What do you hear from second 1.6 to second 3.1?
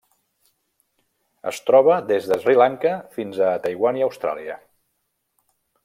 troba des de Sri Lanka